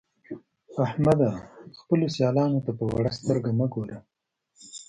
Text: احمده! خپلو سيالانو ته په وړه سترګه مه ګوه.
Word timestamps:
احمده! 0.85 1.31
خپلو 1.79 2.05
سيالانو 2.15 2.59
ته 2.65 2.71
په 2.79 2.83
وړه 2.93 3.09
سترګه 3.19 3.49
مه 3.59 3.67
ګوه. 3.73 3.97